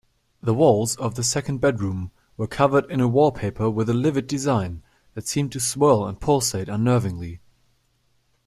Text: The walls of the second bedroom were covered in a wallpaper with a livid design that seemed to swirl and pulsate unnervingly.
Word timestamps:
The 0.41 0.55
walls 0.55 0.95
of 0.95 1.13
the 1.13 1.21
second 1.23 1.61
bedroom 1.61 2.09
were 2.35 2.47
covered 2.47 2.89
in 2.89 3.01
a 3.01 3.07
wallpaper 3.07 3.69
with 3.69 3.87
a 3.87 3.93
livid 3.93 4.25
design 4.25 4.81
that 5.13 5.27
seemed 5.27 5.51
to 5.51 5.59
swirl 5.59 6.07
and 6.07 6.19
pulsate 6.19 6.69
unnervingly. 6.69 7.39